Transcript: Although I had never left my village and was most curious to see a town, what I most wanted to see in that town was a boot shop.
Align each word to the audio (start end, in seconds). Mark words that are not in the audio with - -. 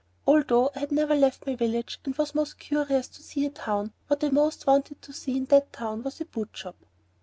Although 0.25 0.71
I 0.75 0.79
had 0.79 0.91
never 0.91 1.13
left 1.13 1.45
my 1.45 1.53
village 1.55 1.99
and 2.05 2.15
was 2.17 2.33
most 2.33 2.57
curious 2.57 3.07
to 3.09 3.21
see 3.21 3.45
a 3.45 3.51
town, 3.51 3.93
what 4.07 4.23
I 4.23 4.29
most 4.29 4.65
wanted 4.65 4.99
to 5.03 5.13
see 5.13 5.37
in 5.37 5.45
that 5.49 5.71
town 5.71 6.01
was 6.01 6.19
a 6.19 6.25
boot 6.25 6.49
shop. 6.53 6.87